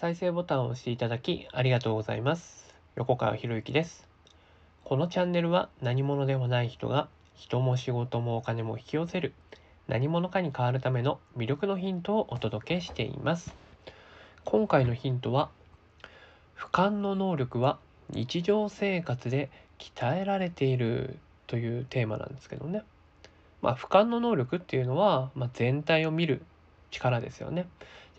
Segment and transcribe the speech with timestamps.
[0.00, 2.74] 再生ボタンを押していただきありがとうございます。
[2.96, 4.08] 横川博之です。
[4.82, 9.34] このチャンネルは何者でもない人が人も仕事もお金も引き寄せる
[9.88, 13.54] 何者かに変わるための魅力のヒントをお届けしています。
[14.46, 15.50] 今回のヒントは
[16.56, 17.78] 俯瞰の能力は
[18.08, 22.84] 日常生活で鍛えられているというテーマなんですけどね。
[23.60, 26.40] まあ、俯瞰の能力っていうのは、まあ、全体を見る
[26.90, 27.66] 力ですよね。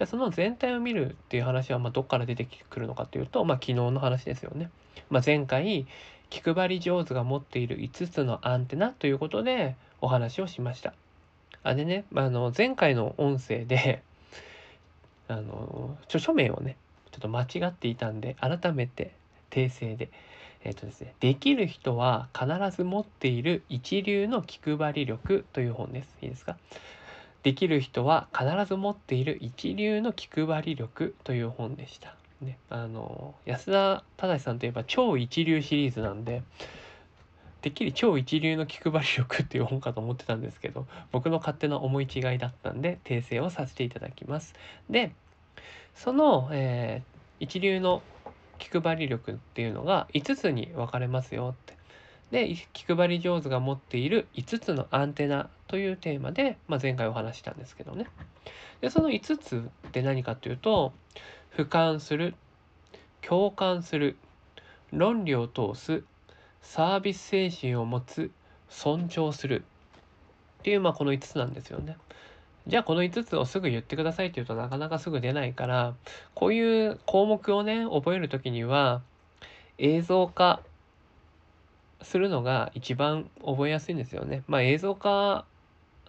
[0.02, 4.70] ゃあその全体を見るっていう話はまどっから出てくるのかというと、まあ、昨日の話ですよね。
[5.09, 5.86] まあ、前回
[6.30, 10.94] 気配り上手が持っている5つのアンテナということでお話をしました。
[11.64, 14.02] あでね、まあ、あの前回の音声で
[15.28, 16.78] あの著書名をね
[17.12, 19.12] ちょっと間違っていたんで改めて
[19.50, 20.09] 訂正で。
[20.64, 26.16] えっ、とですね、できる人は必ず持っている一流の気配り力という本です。
[26.22, 26.56] いいですか？
[27.44, 32.16] できる人は必ず持っている一流の気配り力という本でした。
[32.41, 36.42] ね、あの安田忠さんといえば超一流シリーズなんで
[37.62, 44.56] てっきり超一流の気配り力っていう本かと思ってたんですけど僕の勝手な思い違いだったんで訂正をさせていただきます。
[44.89, 45.12] で
[45.94, 48.03] その、えー一流の
[48.59, 51.81] 気配り力っていうのが5つに分かれますよって。
[52.32, 58.08] で気配り上手が持っている5つのアンテナというテーマで、まあ、前回お話したんですけどね。
[58.80, 60.94] でその5つって何かというと
[61.56, 62.34] 俯瞰する
[63.22, 64.16] 共感する
[64.92, 66.04] 論理を通す
[66.62, 68.32] サービス精神を持つ
[68.70, 69.64] 尊重する
[70.59, 71.98] っていうまあこの5つなんですよね。
[72.68, 75.96] じゃあこの5つをすぐ言ってくださいって言うとなかなかすぐ出ないから
[76.36, 79.02] こういう項目をね覚える時には
[79.80, 80.62] 映像化
[82.03, 84.44] するのが一番覚えやすいんですよね。
[84.47, 85.45] まあ映像化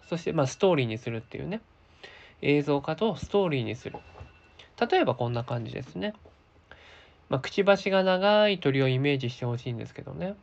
[0.09, 1.61] そしてまあストーリーにするっていうね
[2.41, 3.97] 映像化とストーリーにする
[4.89, 6.13] 例えばこんな感じですね。
[7.29, 10.35] まあ、くちばしが長い鳥をイメージしてほしいんですけどね。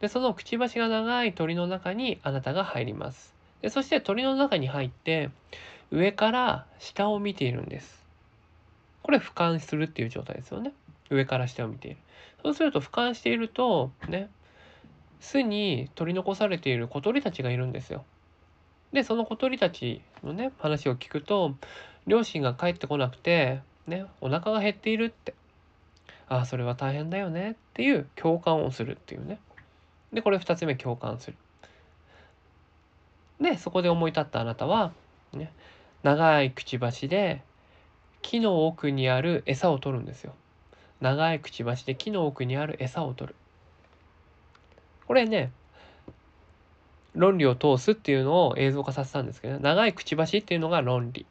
[0.00, 3.34] でそのくちばしが長い鳥の中にあなたが入ります。
[3.62, 5.30] でそして鳥の中に入って
[5.90, 8.04] 上から下を見ているんです。
[9.02, 10.72] これ俯瞰するっていう状態ですよね。
[11.10, 11.96] 上から下を見ている。
[12.42, 14.28] そうすると俯瞰しているとね
[15.20, 18.04] 巣に取り残されている小鳥たちがいるんですよ。
[18.92, 21.54] でその小鳥たちのね話を聞くと
[22.06, 25.34] 両親が帰ってこなくてねお腹が減っているって
[26.28, 29.38] ああそれは大変だよねっていう共感をするっていうね。
[30.12, 31.36] でこれ2つ目共感する。
[33.40, 34.92] でそこで思い立ったあなたは、
[35.32, 35.52] ね、
[36.02, 37.42] 長いくちばしで
[38.22, 40.34] 木の奥にある餌を取るんですよ。
[41.00, 43.34] 長いくちばしで木の奥にある餌を取る。
[45.06, 45.50] これね
[47.14, 51.26] 論理を通すっていうのを映像化させたんですけど長いくちばしっていうのが論理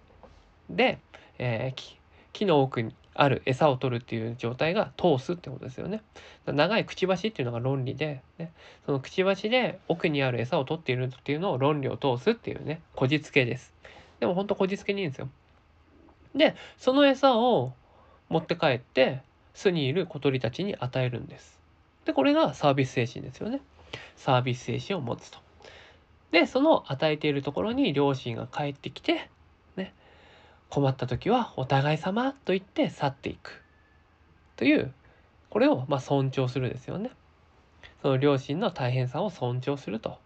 [0.69, 0.99] で、
[1.37, 1.95] えー
[2.35, 6.01] 木の奥にある餌を取るっていう状態が通すってことですよね。
[6.45, 8.51] 長いくちばしっていうのが論理で、ね、
[8.85, 13.73] そのくちばしで奥にある餌を取っているっていうのを論理を通すっていうねこじつけです。
[14.19, 15.29] でも本当こじつけにいいんですよ。
[16.35, 17.71] でその餌を
[18.27, 19.21] 持って帰って
[19.53, 21.54] 巣にいる小鳥たちに与えるんです。
[22.05, 23.61] でこれがサービス精神ですよね。
[24.15, 25.39] サービス精神を持つと。
[26.31, 29.29] でその与えているところに両親が帰ってきて
[29.75, 29.93] ね
[30.69, 33.61] 困った時はお互い様と言って去っていく
[34.57, 34.93] という
[35.49, 37.11] これをま尊重するですよね。
[38.01, 40.19] その両親の大変さを尊重すると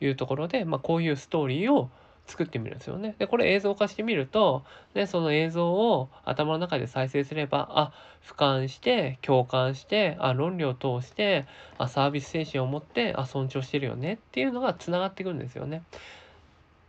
[0.00, 1.88] いうところで、まあ、こういうストーリーを
[2.26, 3.14] 作ってみるんですよね。
[3.18, 7.92] でこれ映像化してみると、ね、その映像を頭の中で再生すればあ
[8.24, 11.46] 俯瞰して共感してあ論理を通して
[11.78, 15.82] あサービス精神を持ってあ尊重してるよねっていうのがつながってくるんですよね。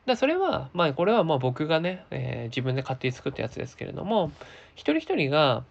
[0.05, 4.31] だそれはまあこれはまあ僕がね、えー自分で勝手に作ったやつですけれども
[4.75, 5.63] 一人一人が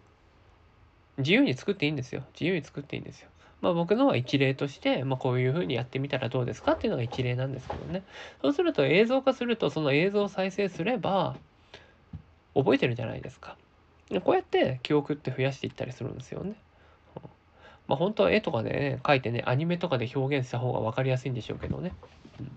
[1.19, 3.29] 自由に作っていいんですよ自由に作っていいんですよ。
[3.63, 8.03] まあ僕のは一例として、まあ、こういうふうにやってみたらどうですかっていうのが一例なんですけどね
[8.43, 11.37] そうすると映像化するとその映像を再生すれば
[12.55, 13.57] 覚えてるじゃないですか。
[14.25, 16.55] こうやって記憶って増やしていったりするんですよね。
[17.89, 21.93] まあ本当は絵とかでね描いてねアニメとかで表現した方が分かりやすいんでしょうけどね。
[22.41, 22.53] うん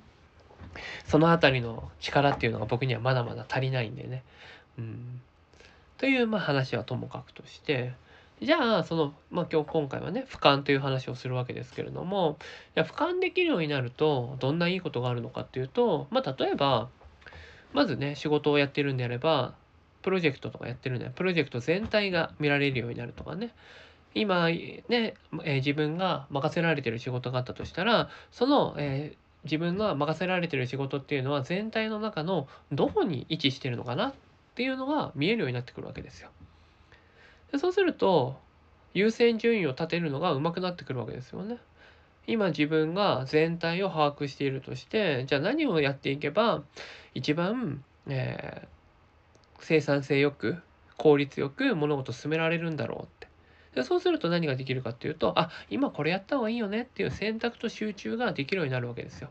[1.05, 4.23] そのあたりの力っていうのが僕にはまだまだ足りないんでね。
[4.77, 5.21] うん、
[5.97, 7.93] というまあ話はともかくとして
[8.41, 12.37] じゃあその、まあ、今日今回はね俯瞰という話をするわけですけれども
[12.75, 16.89] いや俯瞰できるようになるとどんないいことがあるのかっていうと、まあ、例えば
[17.73, 19.53] まずね仕事をやってるんであれば
[20.01, 23.53] プロジェクトとかやってるんでプロジェクト全体が見られるようになるとかね
[24.13, 34.13] 今ね、えー自分が任せられてる仕事があったとしたらその、えー自分が任せられてる仕事っていうのは全体の中のどこに位置してるのかなっ
[34.55, 36.29] ていうのが見えるようになってくるわけですよ。
[37.51, 38.37] でそうすると
[38.93, 41.57] 優先順位を立てるのが上手くなってくるわけですよね。
[42.27, 46.63] 今自分が全体を把握しているとしてじゃあ何をやっていけば
[47.13, 48.67] 一番、えー、
[49.59, 50.57] 生産性よく
[50.97, 53.27] 効率よく物事を進められるんだろうって
[53.75, 59.29] でそうすると何ができるかっていうとあ今これやった方がいいよねっていう選択と集中ができるようになるわけですよ。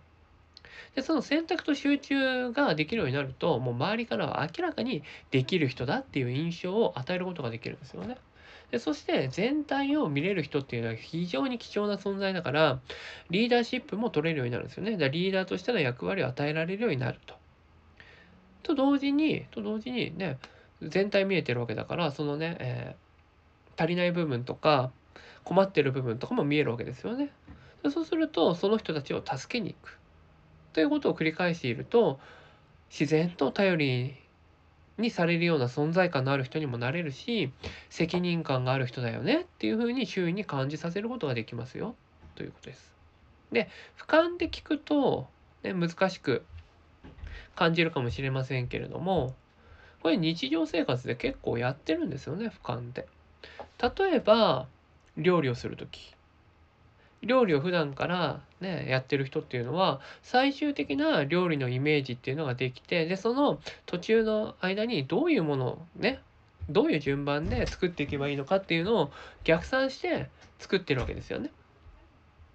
[0.95, 8.17] でその選択と集中ができるようになるともう周りからは明らかにできる人だっていう印象を与えることができるんですよね。
[8.71, 12.81] でそして全体を見れる人っていうのは非常に貴重な存在だから
[13.31, 14.97] リーダーシップも取れるようになるんですよね。
[14.97, 17.35] だリーダーとしての役割を与えられるようになると。
[18.63, 20.39] と同時にと同時にね
[20.83, 24.91] 全体見えてるわけだからそのね、えー、足りない部分とか
[25.45, 27.31] 困ってる部分とかも見えるわけですよね。
[27.91, 29.99] そうするとその人たちを助けに行く
[30.75, 32.21] ということを繰り返していると
[32.91, 34.15] 自然と頼り
[34.99, 37.51] にされるような存在感のある人にもなれるし
[37.91, 41.95] 責任感がある人だよねっていうふうに周囲に感じさせることができますよ
[42.35, 42.93] ということです。
[43.53, 45.29] で俯瞰で聞くと、
[45.63, 46.45] ね、難しく
[47.55, 49.35] 感じるかもしれませんけれども
[50.03, 53.07] これ日常生活で結構やってるんですよね俯瞰で。
[53.81, 54.67] 例えば
[55.17, 56.15] 料理をする時
[57.27, 66.21] 料理を普段からねやってる人っていうのは最終的な料理のイメージっていうのができてでその途中の間にどういうものをね
[66.69, 69.11] どういう順番で作っていけばいいのかっていうのを
[69.45, 70.29] 逆算して
[70.59, 71.51] 作ってるわけですよね。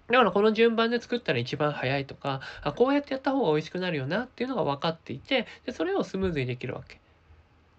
[0.08, 7.00] だからこの順番で作ったら一番早いとかあこうやってやった方が美味しくなるよなっていうのが分かっていてでそれをスムーズにできるわけ。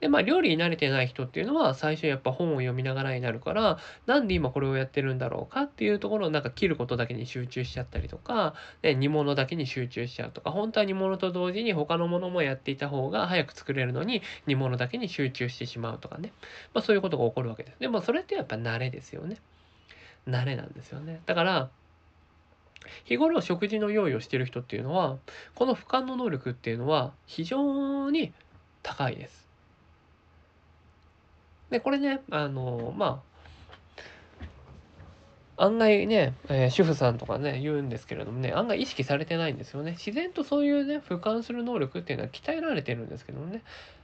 [0.01, 3.77] でまあ料理に慣れてない人っていうのは最初やっぱ本を読みながらになるから
[4.07, 16.33] なんで今これをやってるんだろうかっていうところをなんか切ることだけに集中しちゃったりとか、ね、煮物だけに集中しちゃうとか本当は煮物と同時に他のものもやっていた方が早く作れるのに煮物だけに集中してしまうとかね、
[16.73, 17.79] まあ、そういうことが起こるわけです。
[17.79, 19.37] でもそれってやっぱ慣れですよね。
[20.27, 21.21] 慣れなんですよね。
[21.27, 21.69] だから
[23.03, 25.17] 日頃食事の用意をしてる人っていうのは
[25.53, 28.33] この俯瞰の能力っていうのは非常に
[28.81, 29.50] 高いです。
[31.71, 33.23] で、これね、あの、ま
[35.57, 39.91] あ、案外ね、えー、主婦さんとかね、言うんですけれどもね、案外意識されてないんですよね。
[39.91, 43.61] 自然とそういうね、俯瞰する能力っていうのは鍛えられてるんですけどもね。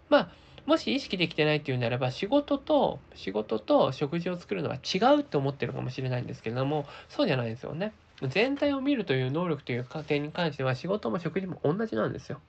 [0.09, 0.31] まあ、
[0.65, 7.91] もし意識できてないっていうんであれば、仕事と、仕事と食事を作るのは違うって思ってるかもしれないんですけれども、そうじゃないんですよね。
[8.21, 12.39] 全体を見るという能力という過程に関しては、仕事も食事も同じなんですよ。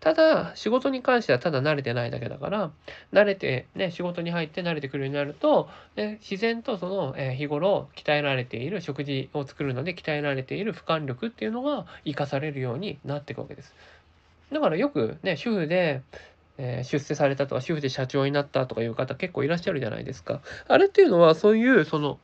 [0.00, 2.70] ただ、仕事に関してはただ慣れてないだけだから、
[3.12, 13.74] 慣れて、ね、仕事に入って慣れてくるようになると、ね、自然とその、え、日頃鍛えられている、食事を作るので鍛えられている俯瞰力っていうのが活かされるようになっていくわけです。
[14.52, 16.02] だからよくね、主婦で、
[16.58, 20.40] え、出世されたとか、主婦で社長になったとかいう方結構いらっしゃるじゃないですか。
[20.66, 22.18] あれっていうのはそういう、その、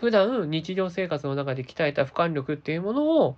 [0.00, 3.36] 普段日常生活の中で鍛えた俯瞰力っていうものを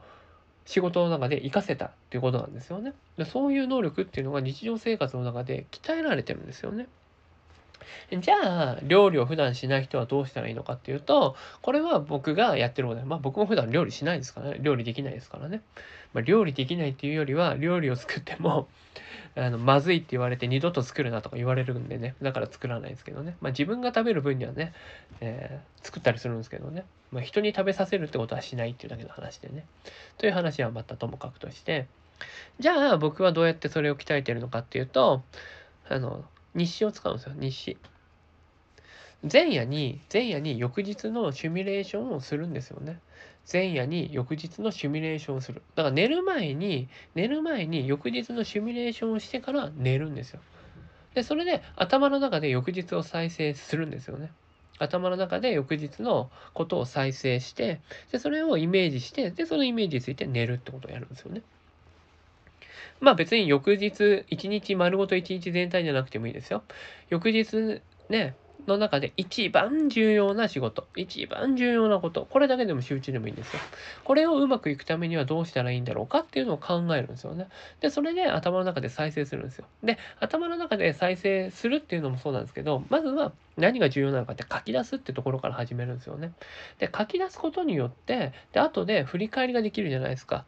[0.66, 2.94] 仕事の中で活かせたっていうことなんですよね。
[3.16, 6.88] でそういう能力っていうのが日常生活の中で鍛えられてるんですよね。
[8.18, 14.58] じゃあ、料理を普段しない人はどうしたらいいのかっていうと、これは僕がやってることで、まあ僕も普段料理しないですからね。
[14.60, 15.62] 料理できないですからね。
[16.12, 18.68] まあ、料理できないっていうよりは、料理を作っても
[19.36, 22.14] あの、まずいって言われて二度と作るなとか言われるんでね。
[22.20, 23.36] だから作らないですけどね。
[23.40, 24.72] まあ自分が食べる分にはね、
[25.20, 26.84] えー、作ったりするんですけどね。
[27.12, 29.66] まあ人に食べさせるってことはしないっていうだけの話でね。
[30.18, 31.86] という話はまたともかくとして、
[32.58, 35.22] じゃあ僕はどうやってそれを鍛えてるのかっていうと、
[35.88, 37.76] あの、日誌を使うんですよ、日誌。
[39.30, 42.98] 前夜に、前夜に翌日のシミュレーションをするんですよね。
[43.50, 45.62] 前夜に翌日のシミュレーションをする。
[45.74, 50.40] だから寝る前に、寝る前に翌日のシミュレーションをしてから寝るんですよ。
[51.14, 54.30] で、それで頭の中で翌日を再生するんですよね。
[54.78, 61.42] 頭の中で翌日のことを再生して、で、それをイメージして、で、そのイメージについて寝るってことをやるんですよね。
[63.00, 66.62] まあ別に翌日、一日丸ごと一日全体じゃなくてもいいですよ。
[67.08, 68.34] 翌日ね、
[68.66, 73.60] の中で一番重要な仕事、一番重要なこと、これだけでも集中でもいいんですよ。
[74.04, 77.48] これをうまくいくためにはどうしたらいいんだろうかっていうのを考えるんですよね。
[77.80, 79.66] で、それで頭の中で再生するんですよ。
[79.82, 86.32] で、頭の中で再生するっていうのもそうなんですけど、まずは何が重要なのかって書き出すってところから始めるんですよね。
[86.78, 90.44] で、書き出すことによって、で、後で振り返りができるじゃないですか。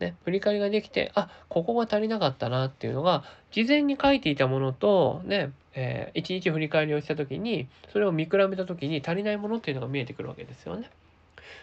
[0.00, 10.90] ね、振り返りができて、あ、ここが足りなかったなっていうのが、事前に書いていたものと、ね、えー、一日振り返りをした時に、それを見比べた時に足りないものっていうのが見えてくるわけですよね。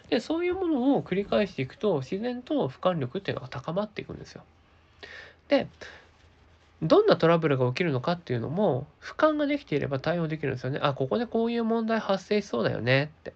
[0.09, 4.43] で、そういうものを繰り返していくと、自然と俯瞰力っていうのが高まっていくんですよ。
[5.47, 5.67] で、
[6.81, 10.79] どんなトラブルが起きるのかっていうのも俯瞰ができていれば対応できるんですよね。
[10.81, 13.33] あ、ここでこういう問題発生しそうだよねって。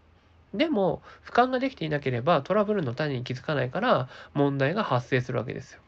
[0.57, 5.81] でも俯瞰ができていなければトラブルの種に気づかないから問題が発生するわけですよ。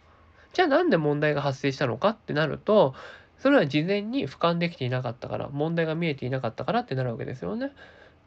[0.54, 2.96] じゃあなんで問題が発生したのかってなると
[3.40, 7.72] それは事前に俯瞰できていなかったから問題が見えていなかったからってなるわけですよね。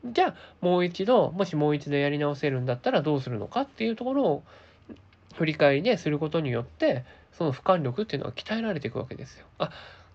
[0.04, 4.42] じゃあもう一度もしもう一度やり直せるんだったらどうするのかっていうところを
[5.34, 9.46] 振り返りですることによってその俯瞰力っていうのは鍛えられていくわけですよ。
[9.58, 9.70] あ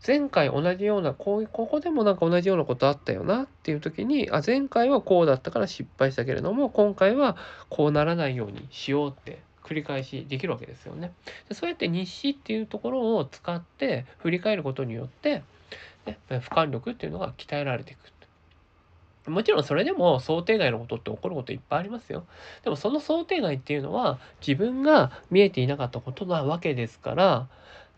[0.06, 7.38] 前回同じようなこうここでもなんか同じようなことあったよなっていう時にあ前回はこうだったから失敗したけれども今回は
[7.70, 11.12] こうならないようにしようって繰り返しできるわけですよね。
[11.50, 15.44] でそうやって日誌っていうところを使って振り返ることによって、
[16.06, 18.18] ね、俯瞰力っていうのが鍛えられていく。
[19.30, 22.26] もちろんそれでも想定外のことって起こることいっぱいありますよ。
[22.64, 27.48] でもその想定外っていうのは自分が見えていなかったことなわけですから、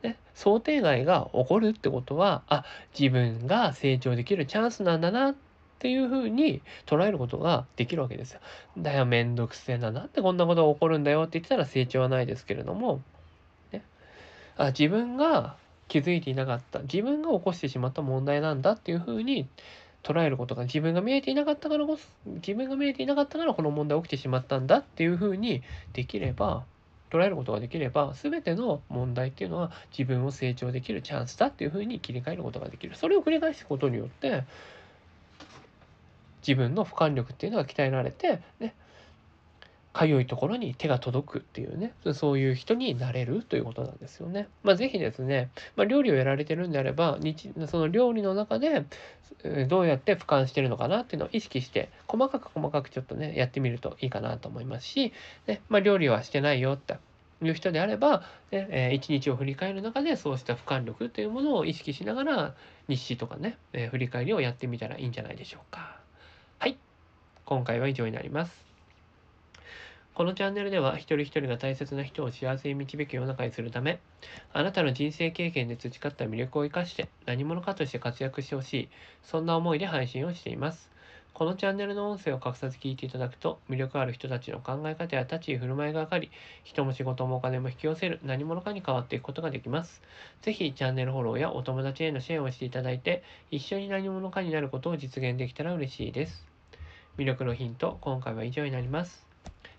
[0.03, 2.65] ね、想定外が起こるってことは、あ、
[2.97, 5.35] 自分が成長できるチャンスなんだなっ
[5.79, 8.39] ていうふうに捉えることができるわけですよ。
[8.77, 9.91] だよ、めんどくせえな。
[9.91, 13.01] なんでこんなことが起こるんだよって言ったら成長はないですけれども、
[13.71, 13.83] ね、
[14.57, 15.55] あ自分が
[15.87, 19.47] 気づいていなかった、自分が起こしてしまった問題なんだっていうふうに
[20.03, 25.61] 捉えることが自分が見えていなかったからこそ自分が見えていなかったからこの問題起きてしまったんだっていうふうに
[25.93, 26.63] できれば
[27.09, 32.95] 捉えることができれば全ての問題っていうのは自分を成長できるチャンスだっていうふうに切り替えることができる。
[32.95, 34.43] それを繰り返すことによって
[36.47, 38.73] 自分の俯瞰力っていうのが鍛えられてね
[39.91, 44.47] かゆいところに手が届くっていうね、そういう人になれるということなんですよね。
[44.63, 48.85] まあ、ぜひですね、まあ、料理をやられてるんであれば、日その料理の中で
[49.67, 55.11] どうやって俯瞰してるのかなっていうのを意識して、細かく細かくちょっとね、やってみるといいかなと思いますし、
[55.47, 56.97] ね、まあ、料理はしてないよって
[57.41, 62.53] いう人であれば、ねえー、一日を振り返る中でそうした俯瞰力というものを意識しながら
[62.87, 65.97] 日誌とかね、えー、振り返りをやってみたらいいんじゃないでしょうか。
[66.59, 66.77] はい。
[67.45, 68.68] 今回は以上になります。
[70.13, 73.99] このチャンネルでは一人一人が大切な人を幸せに導く世の中にするため、
[74.51, 78.89] あなたの人生経験で培った魅力を生かして何者かとして活躍してほしい、
[79.23, 80.89] そんな思いで配信をしています。
[81.33, 86.31] このチャンネルの音声を隠さず聞いていただくと、魅力ある人たちの考え方や立ち居振る舞いが上がり、
[86.65, 90.01] 人も仕事もお金も引き寄せる何者かに変わっていくことができます。
[90.41, 96.45] ぜひチャンネルフォローやお友達へのシェアをしていただいて、一緒に何者かになることを実現できたら嬉しいです。
[97.17, 99.28] 魅力のヒント、今回は以上になります。